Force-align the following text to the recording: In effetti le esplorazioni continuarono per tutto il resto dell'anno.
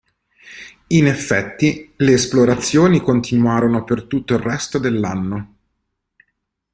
In 0.87 1.05
effetti 1.05 1.93
le 1.97 2.13
esplorazioni 2.13 3.01
continuarono 3.01 3.83
per 3.83 4.05
tutto 4.05 4.33
il 4.33 4.39
resto 4.39 4.79
dell'anno. 4.79 5.55